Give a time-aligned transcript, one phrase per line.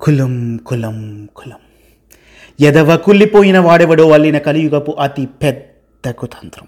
[0.00, 1.56] కులం కులం కులం.
[2.60, 6.66] ఎదవ కుళ్ళిపోయిన వాడెవడో అల్లిన కలియుగపు అతి పెద్ద కుతంత్రం.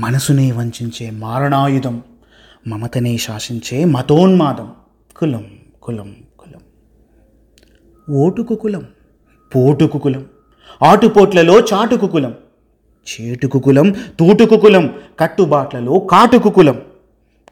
[0.00, 2.02] మనసునే వంచే మారణాయుధం
[2.66, 4.72] మమతనే శాసించే మతోన్మాదం.
[5.16, 5.46] కులం
[5.82, 6.60] కులం కులం.
[8.10, 8.86] ఓటుకు కులం
[9.56, 10.26] పోటుకు కులం.
[10.84, 12.34] ఆటుపోట్లలో చాటుకు కులం.
[13.04, 14.94] చేటుకు కులం తూటుకు కులం.
[15.18, 16.80] కట్టుబాట్లలో కాటుకు కులం.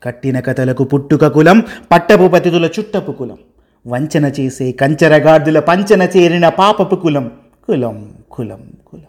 [0.03, 1.61] కట్టిన కథలకు పుట్టుక కులం
[1.93, 3.39] పట్టపు పతితుల చుట్టపు కులం.
[3.87, 7.31] వంచన చేసే కంచరగార్దుల పంచన చేరిన పాపపు కులం.
[7.67, 9.05] కులం కులం కులం.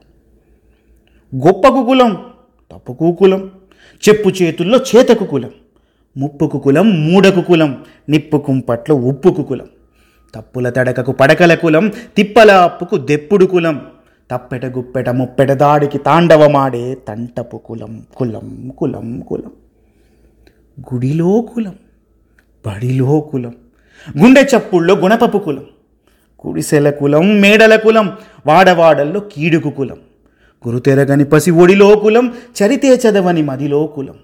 [1.48, 2.26] గొప్పకు కులం
[2.72, 3.52] తప్పుకు కులం.
[4.10, 5.50] చెప్పు చేతుల్లో చేతకు కులం.
[6.18, 7.86] ముప్పుకు కులం మూడకు కులం.
[8.10, 9.66] నిప్పు కుంపట్లో ఉప్పుకు కులం.
[10.36, 11.88] తప్పుల తడకకు పడకల కులం.
[11.88, 13.82] తిప్పల అప్పుకు దెప్పుడు కులం.
[14.32, 18.06] తప్పెట గుప్పెట ముప్పెట దాడికి తాండవమాడే తంటపు కులం.
[18.16, 19.52] కులం కులం కులం.
[20.94, 21.76] గుడిలో కులం.
[22.68, 23.54] బడిలో కులం.
[24.18, 25.66] గుండె చప్పుల్లో గుణపపు కులం
[26.40, 28.12] కుడిసెల కులం మేడల కులం
[28.48, 29.98] వాడవాడల్లో కీడుకు కులం
[30.68, 34.16] గురుతెరగని పసి ఒడిలో కులం చరితే చదవని మదిలో కులం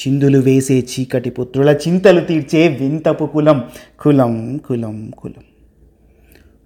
[0.00, 3.64] చిందులు వేసే చీకటి పుత్రుల చింతలు తీర్చే వింతపు కులం
[4.00, 5.44] కులం కులం కులం.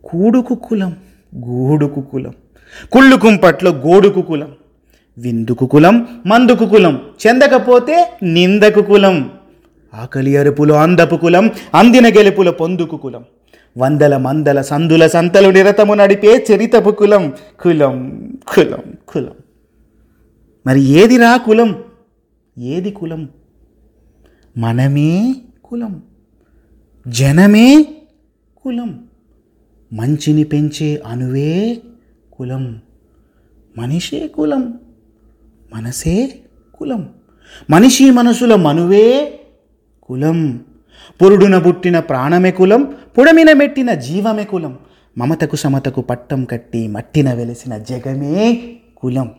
[0.04, 0.96] కూడుకు కులం
[1.48, 2.34] గూడుకు కులం
[2.92, 4.52] కుళ్ళు కుంపట్లో గోడుకు కులం
[5.18, 9.30] విందుకు కులం మందుకు కులం చెందకపోతే నిందకు కులం.
[9.94, 13.24] ఆకలి అరుపులు అందపు కులం అందిన గెలుపుల పొందుకు కులం.
[13.78, 19.32] వందల మందల సందుల సంతలు నిరతము నడిపే చరితపు కులం కులం కులం కులం.
[20.66, 21.84] మరి ఏదిరా కులం?
[22.58, 23.28] ఏది కులం?
[24.58, 26.02] మనమే కులం.
[27.08, 27.86] జనమే
[28.56, 29.04] కులం.
[29.92, 31.82] మంచిని పెంచే అణువే
[32.32, 32.80] కులం.
[33.78, 34.80] మనిషే కులం.
[35.74, 36.38] మనసే
[36.74, 37.08] కులం.
[37.70, 39.37] మనిషి మనసుల మనువే
[40.08, 40.60] కులం.
[41.22, 44.78] పురుడున పుట్టిన ప్రాణమే కులం పుడమిన మెట్టిన జీవమే కులం.
[45.18, 49.30] మమతకు సమతకు పట్టం కట్టి మట్టిన వెలిసిన జగమే కులం.